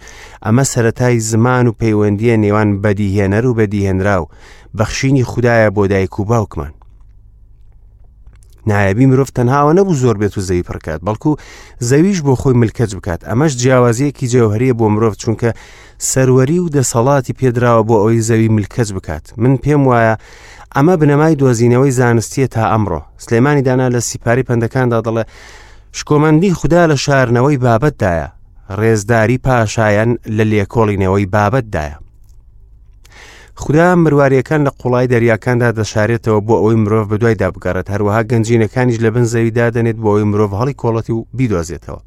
ئەمە 0.46 0.64
سەتای 0.74 1.20
زمان 1.30 1.66
و 1.68 1.76
پەیوەندیە 1.82 2.36
نێوان 2.44 2.70
بەدیهێنەر 2.84 3.46
و 3.46 3.54
بەدیهێنرا 3.58 4.18
و 4.22 4.30
بەخشینی 4.78 5.24
خدایە 5.32 5.70
بۆ 5.76 5.84
دایک 5.92 6.16
و 6.20 6.26
باوکمان 6.32 6.72
نایەبی 8.72 9.06
مرۆڤ 9.12 9.28
تەنهاوە 9.38 9.72
نەبوو 9.78 9.96
زۆر 10.04 10.16
بێت 10.22 10.34
و 10.38 10.42
زەوی 10.48 10.64
پڕکات 10.70 11.00
بەڵکو 11.08 11.32
زەویش 11.90 12.20
بۆ 12.26 12.34
خۆی 12.42 12.56
ملکەج 12.62 12.92
بکات 12.98 13.22
ئەمەش 13.30 13.52
جیاوازیەکی 13.62 14.28
جێوهریە 14.32 14.74
بۆ 14.80 14.86
مرۆڤ 14.94 15.16
چونکە 15.24 15.50
سەروەری 16.12 16.60
و 16.64 16.72
دەسەڵاتی 16.76 17.34
پێدراوە 17.40 17.84
بۆ 17.90 17.96
ئەوەی 18.02 18.26
زەوی 18.30 18.50
ملکەج 18.58 18.90
بکات 18.98 19.26
من 19.44 19.54
پێم 19.64 19.82
وایە 19.90 20.14
ئەمە 20.76 20.96
بنەمای 21.02 21.36
دۆزینەوەی 21.42 21.96
زانستیە 22.00 22.48
تا 22.56 22.64
ئەمڕۆ 22.72 23.00
سلێمانی 23.26 23.62
دانا 23.68 23.88
لە 23.96 24.00
سیپاری 24.10 24.44
پندەکاندا 24.50 25.00
دەڵێ 25.06 25.24
شکۆمەندی 25.98 26.56
خوددا 26.60 26.84
لە 26.92 26.96
شارنەوەی 27.06 27.62
بابەتدایە 27.66 28.28
ڕێزداری 28.80 29.38
پاشایەن 29.48 30.12
لە 30.38 30.44
لێکۆڵینەوەی 30.52 31.26
بابەتدایە 31.36 31.98
خدا 33.56 33.96
مروارەکان 33.96 34.68
لە 34.68 34.72
قوڵای 34.80 35.08
دەریاکاندا 35.14 35.70
دەشارێتەوە 35.80 36.40
بۆ 36.48 36.54
ئەوەی 36.62 36.76
مرۆڤ 36.84 37.06
بەدوای 37.10 37.36
دابگەڕێت 37.42 37.88
هەروەها 37.94 38.22
گەنجینەکانیش 38.32 38.98
لە 39.06 39.10
بن 39.14 39.24
زەویدا 39.32 39.66
دەنێت 39.76 39.96
بۆ 40.04 40.10
ئەوی 40.14 40.24
مرۆڤ 40.32 40.52
هەڵی 40.60 40.74
کۆڵەتی 40.82 41.12
و 41.18 41.26
بیدۆزێتەوە. 41.38 42.00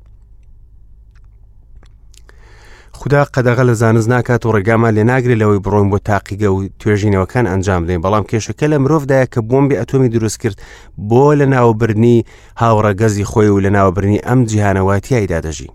خدا 2.93 3.25
قەدەغە 3.35 3.65
لە 3.69 3.73
زانست 3.81 4.09
ناکات 4.09 4.47
و 4.47 4.53
ڕێگامان 4.57 4.93
لێ 4.97 5.05
ناگرێت 5.13 5.39
لەوەی 5.43 5.59
بڕۆین 5.65 5.89
بۆ 5.93 5.99
تاقیگە 6.09 6.45
و 6.53 6.59
توێژینەوەکان 6.81 7.47
ئەنجام 7.49 7.81
بدەین 7.85 8.01
بەڵام 8.05 8.25
کێشەکە 8.31 8.67
لە 8.73 8.79
مرۆڤدایە 8.83 9.27
کە 9.33 9.41
بۆمبی 9.49 9.77
ئەتۆمی 9.81 10.09
دروست 10.15 10.39
کرد 10.43 10.57
بۆ 11.11 11.27
لە 11.41 11.45
ناوبرنی 11.55 12.25
هاوڕەگەزی 12.61 13.25
خۆی 13.31 13.49
و 13.55 13.61
لە 13.65 13.71
ناوبرنی 13.77 14.19
ئەم 14.27 14.41
جیهانەواتیایدا 14.51 15.41
دەژی. 15.47 15.71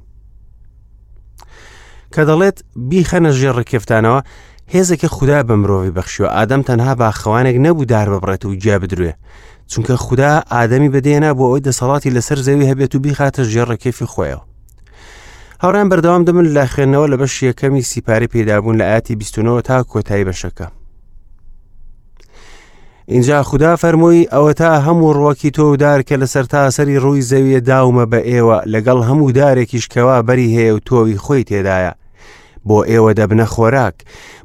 کە 2.16 2.22
دەڵێت 2.28 2.58
بیخەنە 2.90 3.30
ژێ 3.42 3.46
ڕکفتانەوە 3.60 4.20
هێزەکە 4.76 5.06
خوددا 5.16 5.40
بە 5.50 5.54
مرۆڤی 5.62 5.96
بەخشیوە 5.98 6.30
ئادەم 6.36 6.62
تەنها 6.70 6.94
باخەوانێک 7.02 7.58
نەبوو 7.66 7.86
دار 7.94 8.08
ببڕێت 8.14 8.46
و 8.46 8.56
جیا 8.56 8.78
بدروێ 8.82 9.14
چونکە 9.72 9.94
خوددا 10.06 10.34
ئادەمی 10.54 10.90
بەدێنا 10.96 11.32
بۆ 11.38 11.46
ئەوی 11.50 11.66
دەسەڵاتی 11.68 12.14
لەسەر 12.16 12.40
زەوی 12.48 12.70
هەبێت 12.72 12.92
و 12.96 13.04
بیخاتە 13.04 13.42
ژێڕە 13.54 13.76
کێفی 13.84 14.08
خۆیەوە 14.14 14.44
هەوران 15.64 15.88
بەردەوام 15.92 16.24
دەمن 16.28 16.48
لە 16.56 16.64
خوێندنەوە 16.74 17.08
لە 17.12 17.18
بەش 17.22 17.34
یەکەمی 17.50 17.88
سیپاری 17.92 18.32
پێدابوون 18.34 18.76
لە 18.82 18.86
ئاتی 18.92 19.16
بیستونەوە 19.20 19.62
تا 19.68 19.78
کۆتایی 19.92 20.28
بەشەکە 20.30 20.68
اینجا 23.14 23.44
خوددا 23.44 23.76
فەرمووی 23.82 24.30
ئەوە 24.34 24.54
تا 24.60 24.72
هەموو 24.86 25.14
ڕوەکی 25.18 25.52
تۆ 25.58 25.66
دار 25.84 26.02
کە 26.08 26.16
لەسەر 26.22 26.46
تاسەری 26.54 26.98
ڕووی 27.04 27.22
زەویە 27.32 27.60
داومە 27.70 28.06
بە 28.12 28.20
ئێوە 28.32 28.58
لەگەڵ 28.74 29.00
هەموو 29.10 29.32
دارێکیشکەوا 29.38 30.18
بەری 30.28 30.54
هەیە 30.56 30.74
و 30.76 30.80
تۆوی 30.88 31.18
خۆی 31.26 31.44
تێدایە 31.50 31.94
بۆ 32.68 32.80
ئێوە 32.90 33.12
دەبنە 33.20 33.48
خۆراک 33.54 33.96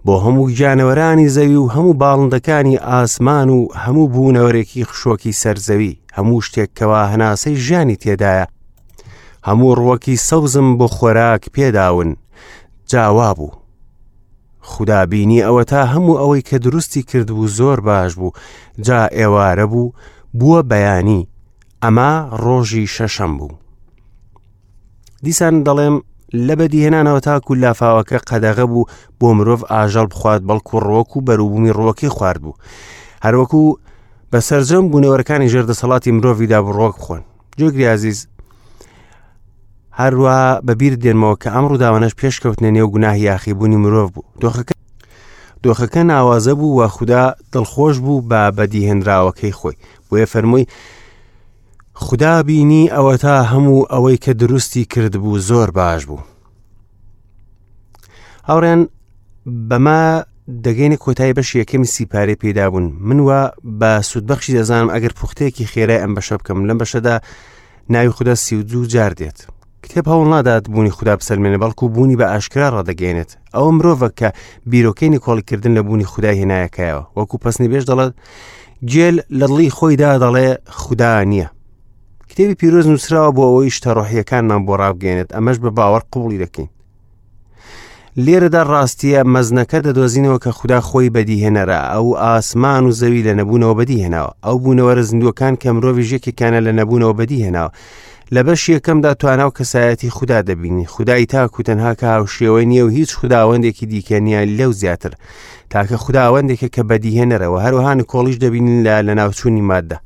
بۆ 0.04 0.14
هەموو 0.24 0.46
گیانەوەرانی 0.56 1.30
زەوی 1.36 1.58
و 1.62 1.70
هەموو 1.74 1.94
باڵندەکانی 2.00 2.82
ئاسمان 2.90 3.48
و 3.50 3.60
هەموو 3.84 4.12
بوونەوەرێکی 4.14 4.82
خشۆکی 4.90 5.38
سەرزەوی 5.42 5.98
هەموو 6.16 6.44
شتێک 6.46 6.70
کەوا 6.78 7.02
هەناسەی 7.12 7.56
ژیانی 7.64 7.96
تێدایە 8.02 8.46
هەموو 9.48 9.74
ڕوەکی 9.80 10.16
سەوزم 10.28 10.68
بۆ 10.78 10.86
خۆراک 10.96 11.42
پێداون 11.56 12.10
جاوا 12.90 13.30
بوو 13.38 13.50
خودابینی 14.70 15.44
ئەوە 15.46 15.64
تا 15.70 15.80
هەموو 15.92 16.20
ئەوەی 16.20 16.42
کە 16.48 16.54
دروستی 16.66 17.02
کردبوو 17.02 17.46
زۆر 17.58 17.78
باش 17.88 18.12
بوو 18.20 18.30
جا 18.86 19.00
ئێوارە 19.16 19.66
بوو 19.72 19.92
بووە 20.38 20.60
بەیانی 20.70 21.28
ئەمە 21.84 22.12
ڕۆژی 22.44 22.84
شەشەم 22.96 23.32
بوو 23.38 23.50
دیسان 25.22 25.56
دەڵێم 25.66 25.96
لە 26.34 26.54
بەدیهێنانەوە 26.58 27.20
تاکو 27.20 27.54
لافاوەکە 27.56 28.18
قەدەغە 28.28 28.64
بوو 28.72 28.86
بۆ 29.20 29.28
مرۆڤ 29.36 29.60
ئاژەڵ 29.70 30.06
بخوات 30.12 30.42
بەڵکو 30.48 30.76
ڕۆک 30.86 31.10
و 31.16 31.20
بەروبوومی 31.26 31.72
ڕۆکی 31.78 32.08
خوارد 32.16 32.40
بوو 32.42 32.58
هەروەکو 33.24 33.60
بە 34.32 34.38
سرجەم 34.48 34.84
بوونەوەەکانی 34.90 35.50
ژێردەسەڵاتی 35.52 36.10
مرۆڤیدا 36.16 36.58
بڕۆک 36.66 36.94
بخۆن 36.98 37.22
جۆگریازیز 37.58 38.18
هەروە 40.00 40.36
بەبیر 40.66 40.94
دێنمەوە 41.02 41.36
کە 41.42 41.48
ئەم 41.54 41.64
ڕووداوانش 41.70 42.12
پێشکەوتنە 42.20 42.70
نێو 42.76 42.86
گوناهی 42.94 43.22
یاخیبوونی 43.30 43.76
مرۆڤ 43.82 44.08
بوو 44.14 44.24
دۆخەکە 44.42 44.74
دۆخەکە 45.64 46.02
ناوازە 46.10 46.52
بوو 46.58 46.76
و 46.78 46.82
خوددا 46.94 47.24
دڵخۆش 47.52 47.96
بوو 48.04 48.22
بە 48.30 48.40
بەدیهێنراوەکەی 48.56 49.52
خۆی 49.60 49.76
بۆیە 50.08 50.26
فەرمووی 50.32 50.66
خدا 51.98 52.42
بینی 52.42 52.90
ئەوە 52.94 53.18
تا 53.20 53.44
هەموو 53.44 53.88
ئەوەی 53.92 54.16
کە 54.24 54.28
دروستی 54.30 54.84
کردبوو 54.84 55.38
زۆر 55.38 55.70
باش 55.70 56.06
بوو. 56.06 56.18
هاوڕێن 58.48 58.80
بەما 59.68 60.02
دەگەینە 60.64 60.96
کۆتایی 61.04 61.34
بەش 61.38 61.48
یەکەم 61.60 61.82
سیپارێ 61.92 62.34
پێدابوون 62.42 62.86
منوە 63.08 63.40
بە 63.80 63.90
سوودبەخشی 64.10 64.54
دەزانم 64.60 64.90
ئەگەر 64.94 65.12
پوختەیەکی 65.18 65.66
خێرای 65.72 66.02
ئەم 66.02 66.12
بەشە 66.16 66.34
بکەم 66.40 66.64
لەم 66.68 66.78
بەشەدا 66.82 67.14
ناوی 67.90 68.08
خوددا 68.10 68.34
سیودوو 68.44 68.86
جار 68.92 69.12
دێت. 69.18 69.38
کتێب 69.86 70.04
هەوڵ 70.12 70.26
نادات 70.32 70.64
بوونی 70.70 70.90
خوددا 70.90 71.14
بسەلمێنە 71.18 71.60
بەڵکو 71.62 71.84
بوونی 71.94 72.16
بە 72.20 72.26
ئاشکرا 72.32 72.68
ڕدەگەێنێت 72.82 73.30
ئەوە 73.54 73.70
مرۆڤە 73.76 74.08
کە 74.20 74.28
بیرۆکەینی 74.70 75.18
کۆڵکردن 75.26 75.72
لە 75.78 75.82
بوونی 75.86 76.04
خوددای 76.04 76.36
هێنایەکایەوە 76.42 77.02
وەکو 77.18 77.38
پسنی 77.42 77.68
بێش 77.72 77.84
دەڵێت 77.90 78.12
گێل 78.90 79.16
لە 79.38 79.46
دڵی 79.50 79.70
خۆیدا 79.78 80.10
دەڵێ 80.22 80.48
خوددا 80.70 81.12
نییە. 81.30 81.55
کتێبی 82.38 82.54
پیرۆز 82.60 82.86
نووسراوە 82.90 83.30
بۆ 83.36 83.42
ئەوەی 83.48 83.70
شتەڕۆحیەکانمان 83.76 84.62
بۆ 84.66 84.74
ڕابگەێنێت 84.80 85.28
ئەمەش 85.36 85.56
بە 85.64 85.70
باوەڕ 85.78 86.02
قوڵی 86.12 86.38
دەکەین 86.44 86.68
لێرەدا 88.24 88.62
ڕاستیە 88.72 89.20
مەزنەکە 89.34 89.78
دەدۆزینەوە 89.86 90.38
کە 90.44 90.50
خوددا 90.58 90.78
خۆی 90.88 91.10
بەدیهێنەرە 91.14 91.78
ئەو 91.92 92.06
ئاسمان 92.22 92.82
و 92.86 92.90
زەوی 93.00 93.22
لە 93.28 93.32
نەبوونەوە 93.40 93.74
بەدیهێناوە 93.78 94.30
ئەو 94.44 94.56
بوونەوەرە 94.62 95.02
زیندوەکان 95.10 95.54
کە 95.62 95.68
مرۆڤ 95.76 95.96
ژێکێکانە 96.10 96.60
لە 96.66 96.72
نەبوونەوە 96.78 97.14
بەدیهێناوە 97.18 97.70
لە 98.34 98.40
بەش 98.46 98.62
یەکەمدا 98.76 99.10
تواناو 99.20 99.50
کەسایەتی 99.58 100.10
خوددا 100.16 100.38
دەبینی 100.48 100.86
خدای 100.94 101.26
تاکو 101.32 101.62
تەنها 101.68 101.92
کە 102.00 102.06
هاوشێوە 102.14 102.60
نییە 102.70 102.84
و 102.86 102.90
هیچ 102.96 103.10
خداوەندێکی 103.18 103.84
دیکەنیە 103.92 104.40
لەو 104.58 104.72
زیاتر 104.80 105.12
تاکە 105.72 105.96
خداوەندێکە 106.04 106.68
کە 106.74 106.82
بەدیهێنەرەوە 106.88 107.58
هەروەها 107.64 107.92
کۆڵیش 108.12 108.36
دەبینین 108.44 108.80
لە 108.86 108.94
لە 109.06 109.12
ناوچوونی 109.18 109.62
مادە. 109.70 109.96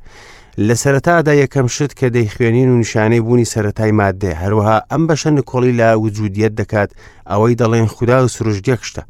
لە 0.59 0.75
سەرەتادا 0.83 1.35
یەکەم 1.43 1.67
شت 1.75 1.93
کە 1.99 2.07
دەیخوێنین 2.15 2.69
و 2.71 2.77
نیشانەی 2.83 3.21
بوونی 3.27 3.49
سەتای 3.53 3.93
مادێ 4.01 4.33
هەروەها 4.43 4.77
ئەم 4.91 5.03
بەشە 5.09 5.31
نکۆڵی 5.39 5.73
لا 5.81 5.91
وجودیت 6.05 6.53
دەکات 6.61 6.91
ئەوەی 7.31 7.55
دەڵێن 7.61 7.87
خوددا 7.95 8.25
و 8.25 8.29
سروشگەکشتە. 8.35 9.03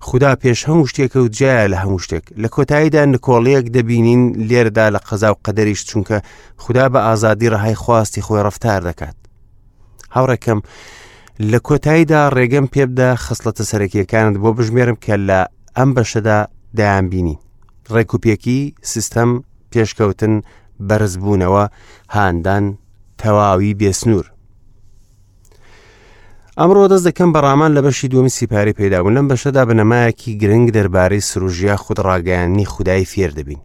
خدا 0.00 0.30
پێش 0.42 0.60
هەموو 0.68 0.86
شتێکە 0.90 1.16
و 1.24 1.28
جایە 1.38 1.68
لە 1.72 1.76
هەموو 1.82 1.98
شتێک 2.04 2.24
لە 2.42 2.48
کۆتاییدا 2.54 3.02
نکۆڵەیەک 3.12 3.66
دەبینین 3.76 4.22
لێردا 4.48 4.86
لە 4.94 4.98
قەزا 5.06 5.30
و 5.32 5.40
قەدەریش 5.44 5.80
چونکە 5.88 6.18
خدا 6.62 6.86
بە 6.92 6.96
ئازادی 7.06 7.48
ڕهای 7.52 7.74
خواستی 7.82 8.22
خۆی 8.26 8.42
ڕفتار 8.46 8.80
دەکات. 8.88 9.16
هاوڕێکم 10.14 10.60
لە 11.50 11.58
کۆتاییدا 11.66 12.22
ڕێگەم 12.36 12.66
پێبدا 12.74 13.10
خستڵەتە 13.24 13.62
سەرەکیەکانت 13.70 14.36
بۆ 14.42 14.50
بژمێرم 14.56 14.96
کە 15.04 15.12
لە 15.28 15.40
ئەم 15.76 15.90
بەشەدا 15.96 16.38
دایان 16.78 17.06
بینی. 17.12 17.38
ڕێکوپێکی 17.94 18.58
سیستەم 18.90 19.30
پێشکەوتن 19.72 20.34
بەرزبوونەوە 20.88 21.64
هاندان 22.16 22.64
تەواوی 23.20 23.74
بێسنوور. 23.80 24.26
ئەمڕۆ 26.58 26.84
دەست 26.92 27.04
دەکەم 27.08 27.30
بەڕامان 27.34 27.70
لە 27.76 27.80
بەشی 27.86 28.08
دووەمی 28.12 28.28
سیپاری 28.36 28.76
پێدابوون 28.80 29.14
لەم 29.16 29.26
بەشەدا 29.30 29.62
بنەمایەکی 29.68 30.36
گرنگ 30.40 30.68
دەربارەی 30.76 31.24
سروژیا 31.30 31.76
خودڕاگەیانی 31.84 32.66
خودای 32.72 33.04
فێر 33.12 33.30
دەبین. 33.38 33.60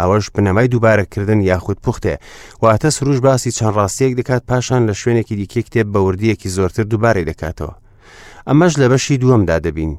ئەوەش 0.00 0.26
بنەمای 0.34 0.68
دووبارەکردن 0.68 1.40
یاخود 1.50 1.78
پوختێ 1.84 2.16
واتە 2.64 2.88
سروش 2.96 3.18
باسی 3.26 3.50
چەند 3.56 3.74
ڕاستیەک 3.78 4.12
دەکات 4.20 4.42
پاشان 4.50 4.82
لە 4.90 4.94
شوێنێکی 5.02 5.32
دیکە 5.40 5.60
کتێب 5.66 5.92
بەوردیەکی 5.92 6.48
زۆرتر 6.56 6.82
دووبارەی 6.92 7.26
دەکاتەوە. 7.30 7.72
ئەمەش 8.48 8.72
لە 8.80 8.86
بەشی 8.92 9.16
دووەمدا 9.22 9.58
دەبین. 9.66 9.98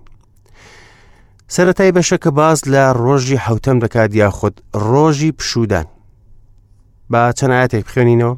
سەتای 1.56 1.92
بەشەکە 1.98 2.30
باز 2.40 2.60
لە 2.74 2.84
ڕۆژی 3.04 3.38
حوتەم 3.46 3.78
دەکات 3.84 4.12
یاخود 4.16 4.56
ڕۆژی 4.90 5.32
پشودان. 5.40 5.86
بە 7.12 7.34
چەنایەتێک 7.40 7.86
بخێنینەوە 7.90 8.36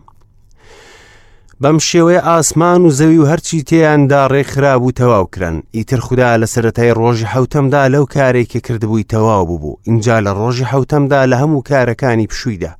بەم 1.62 1.78
شێوەیە 1.88 2.22
ئاسمان 2.30 2.82
و 2.86 2.94
زەوی 3.00 3.20
و 3.22 3.28
هەرچی 3.32 3.64
تیاندا 3.70 4.24
ڕێکخراب 4.34 4.82
و 4.84 4.92
تەواوکرن 5.00 5.56
ئیتر 5.76 6.00
خوددا 6.06 6.32
لە 6.42 6.46
سەتای 6.56 6.92
ڕۆژی 7.00 7.30
حوتەمدا 7.34 7.84
لەو 7.94 8.06
کارێکی 8.16 8.60
کردبووی 8.66 9.08
تەواو 9.14 9.44
بوو 9.50 9.76
اینجا 9.90 10.16
لە 10.26 10.32
ڕۆژی 10.40 10.66
حوتەمدا 10.72 11.22
لە 11.32 11.36
هەموو 11.42 11.64
کارەکانی 11.70 12.28
پشوویدا 12.32 12.74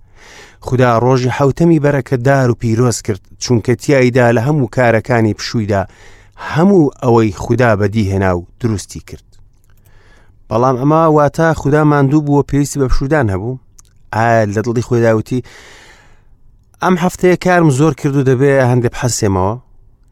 خدا 0.68 0.90
ڕۆژی 1.04 1.32
حوتەمی 1.38 1.80
بەرەکەدار 1.86 2.48
و 2.52 2.58
پیرۆز 2.62 2.98
کرد 3.06 3.22
چونکەتیاییدا 3.44 4.28
لە 4.38 4.42
هەموو 4.48 4.68
کارەکانی 4.78 5.34
پشوویدا 5.40 5.82
هەموو 6.54 6.90
ئەوەی 7.04 7.32
خوددا 7.44 7.72
بەدی 7.80 8.06
هێنا 8.12 8.32
و 8.38 8.46
دروستی 8.60 9.00
کرد 9.10 9.24
بەڵام 10.50 10.76
ئەما 10.82 11.02
واتە 11.18 11.50
خوددا 11.60 11.84
ماندوو 11.92 12.22
بووە 12.26 12.44
پێویستی 12.52 12.80
بە 12.82 12.88
پشودان 12.92 13.28
هەبوو 13.34 13.56
لە 14.16 14.62
دڵی 14.66 14.82
خۆداوتی 14.82 15.40
ئەم 16.84 16.96
هەفتەیە 17.04 17.36
کارم 17.46 17.70
زۆر 17.80 17.94
کردو 18.02 18.22
دەبێ 18.30 18.52
هەندێک 18.72 18.94
حەسێمەوە 19.02 19.54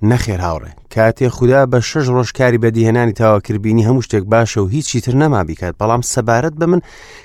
نەخێر 0.10 0.42
هاوڕێ 0.48 0.72
کاتێ 0.96 1.28
خوددا 1.36 1.64
بە 1.72 1.80
شش 1.90 2.06
ڕۆژکاری 2.16 2.62
بەدیهێنانی 2.64 3.14
تاواکردبینی 3.22 3.86
هەموو 3.88 4.06
شتێک 4.06 4.24
باشە 4.34 4.58
و 4.58 4.68
هیچی 4.68 5.02
تر 5.02 5.16
نەما 5.22 5.42
بیکات 5.48 5.74
بەڵام 5.82 6.02
سەبارەت 6.14 6.56
بە 6.60 6.66
من 6.72 6.82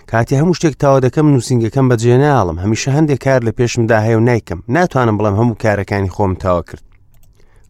کاتی 0.07 0.39
هەموو 0.41 0.59
شتێک 0.59 0.75
تاوا 0.83 1.00
دەکەم 1.07 1.27
نووسنگەکەم 1.35 1.87
بەجێناڵم 1.91 2.57
هەمیشە 2.62 2.89
هەندێک 2.97 3.19
کار 3.25 3.41
لە 3.47 3.53
پێشمدا 3.59 3.99
هەیە 4.07 4.17
و 4.19 4.27
نیکەم 4.29 4.59
ناتوانم 4.69 5.17
بڵم 5.19 5.35
هەموو 5.41 5.59
کارەکانی 5.62 6.11
خۆم 6.17 6.33
تاوا 6.43 6.62
کرد 6.69 6.83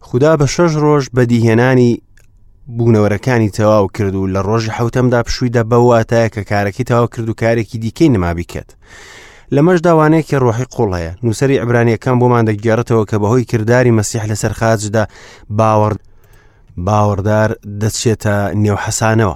خوددا 0.07 0.33
بە 0.39 0.45
شش 0.55 0.71
ڕۆژ 0.83 1.03
بەدیهێنانی 1.15 1.91
بوونەوەرەکانی 2.77 3.49
تەواو 3.57 3.85
کرد 3.95 4.15
و 4.15 4.27
لە 4.33 4.41
ڕۆژی 4.47 4.71
حوتەمدا 4.77 5.19
پشوویدا 5.27 5.63
بەواتایە 5.71 6.29
کە 6.35 6.41
کارەکەی 6.51 6.85
تەواو 6.89 7.07
کرد 7.07 7.29
و 7.29 7.33
کارێکی 7.33 7.77
دیکەی 7.83 8.09
نما 8.09 8.31
بکەت. 8.39 8.69
لەمەش 9.55 9.79
داوانەیەکی 9.87 10.39
ڕۆحی 10.43 10.69
قوڵ 10.75 10.89
هەیە 10.97 11.11
نووسری 11.23 11.61
عبرانیەکان 11.63 12.17
بۆمان 12.19 12.43
دەگەێڕێتەوە 12.49 13.03
کە 13.09 13.17
بەهۆی 13.21 13.45
کردداری 13.51 13.91
مەسیح 13.99 14.23
لەسەر 14.31 14.53
خاجدا 14.59 15.05
باوەڕ 15.59 15.95
باوەڕدار 16.87 17.49
دەچێتە 17.81 18.35
نێوحەسانەوە. 18.63 19.35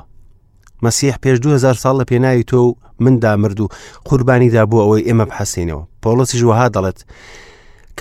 مەسیح 0.85 1.15
پێش 1.23 1.37
2000 1.39 1.73
ساڵ 1.83 1.95
لە 2.01 2.05
پێناوی 2.11 2.43
تۆ 2.51 2.75
مندا 2.99 3.35
مرد 3.35 3.59
و 3.59 3.67
قوربانیدا 4.05 4.65
بوو 4.65 4.81
ئەوەی 4.85 5.05
ئێمە 5.07 5.25
بحەسینەوە 5.29 5.83
پۆلسی 6.03 6.37
ژوەها 6.41 6.67
دەڵێت 6.75 6.99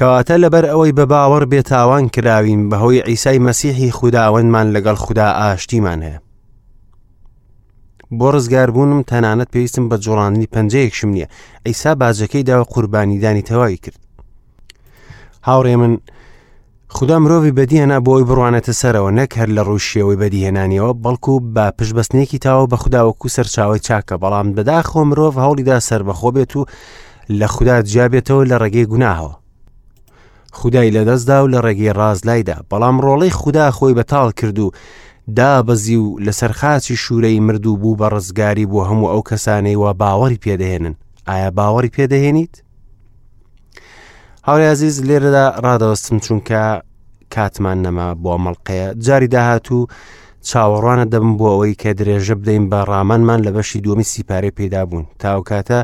کەواتە 0.01 0.37
لەبەر 0.43 0.65
ئەوەی 0.69 0.93
بە 0.99 1.05
باوەڕ 1.13 1.45
بێتاوان 1.53 2.05
کراوین 2.15 2.63
بەهۆی 2.71 3.05
ئیسای 3.09 3.39
مەسیحی 3.47 3.91
خودداوەندمان 3.99 4.67
لەگەڵ 4.75 4.97
خوددا 5.05 5.29
ئاشتیمان 5.41 6.01
هەیە 6.07 6.19
بۆ 8.19 8.29
ڕزگاربوونم 8.35 9.01
تەنانەت 9.11 9.49
پێویستم 9.55 9.85
بە 9.91 9.97
جوڵاندنی 10.05 10.51
پەنجەیەکشم 10.55 11.11
نییە 11.17 11.29
ئەیسا 11.67 11.93
باجەکەی 12.01 12.45
داوە 12.49 12.65
قوربانیدانی 12.75 13.43
تەواوی 13.43 13.79
کرد 13.85 13.99
هاوڕێ 15.49 15.75
من 15.83 15.93
خدا 16.89 17.17
مرۆڤی 17.23 17.53
بەدیهێنا 17.59 17.99
بۆی 18.07 18.25
بڕوانێتە 18.29 18.73
سەرەوە 18.81 19.11
نەک 19.19 19.31
هەر 19.39 19.49
لە 19.57 19.63
ڕووشیەوەی 19.69 20.17
بەدیهێنانیەوە 20.23 20.91
بەڵکو 21.05 21.35
با 21.55 21.65
پشبستنێکی 21.79 22.39
تاوە 22.45 22.67
بە 22.71 22.77
خداوەکو 22.83 23.29
سەرچاوی 23.37 23.81
چاکە 23.87 24.15
بەڵام 24.23 24.47
بەداخۆ 24.57 24.97
مرۆڤ 25.11 25.35
هەوڵیدا 25.45 25.79
سربەخۆ 25.89 26.31
بێت 26.37 26.55
و 26.57 26.65
لە 27.41 27.47
خوددا 27.55 27.77
جیابێتەوە 27.91 28.43
لە 28.51 28.57
ڕێگەی 28.63 28.89
گوناهەوە 28.93 29.35
خدای 30.55 30.91
لەدەستدا 30.97 31.39
و 31.45 31.49
لە 31.53 31.59
ڕێگەی 31.65 31.93
ڕاز 31.99 32.27
لایدا 32.27 32.57
بەڵام 32.71 32.97
ڕۆڵەی 33.05 33.31
خوددا 33.41 33.71
خۆی 33.77 33.95
بەتاڵ 33.99 34.29
کرد 34.39 34.59
و 34.59 34.71
دابەزی 35.39 35.97
و 36.05 36.07
لەسەر 36.27 36.53
خاچی 36.61 36.97
شوورەی 36.97 37.41
مردوو 37.41 37.77
بوو 37.77 37.97
بە 38.01 38.09
ڕزگاری 38.15 38.67
بۆ 38.73 38.81
هەموو 38.89 39.11
ئەو 39.13 39.23
کەسانەی 39.31 39.77
وە 39.83 39.91
باوەری 40.03 40.41
پێدەهێنن 40.45 40.95
ئایا 41.29 41.51
باوەری 41.59 41.95
پێدەهێنیت؟ 41.97 42.55
هاوریازیز 44.47 44.97
لێرەدا 45.09 45.47
ڕادەوەستم 45.65 46.17
چونکە 46.25 46.63
کاتمان 47.35 47.79
نەما 47.87 48.09
بۆ 48.25 48.35
مەڵقەیە 48.45 48.89
جاری 49.05 49.27
داهاتوو 49.35 49.87
چاوەڕوانە 50.51 51.05
دەبم 51.15 51.33
بۆ 51.39 51.49
ئەوەی 51.55 51.75
کە 51.83 51.91
درێژە 51.99 52.35
بدەین 52.41 52.65
بە 52.71 52.81
ڕامانمان 52.91 53.41
لە 53.47 53.51
بەشی 53.57 53.81
دومی 53.81 54.05
سیپارێ 54.13 54.51
پیدا 54.59 54.83
بوون 54.89 55.05
تاوکاتە 55.23 55.81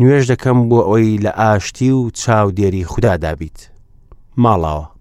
نوێژ 0.00 0.24
دەکەم 0.32 0.58
بۆ 0.68 0.78
ئەوی 0.88 1.18
لە 1.24 1.30
ئاشتی 1.40 1.90
و 1.90 2.02
چاودێری 2.20 2.82
خوددا 2.92 3.16
دابیت. 3.16 3.73
ماڵاوە 4.42 4.93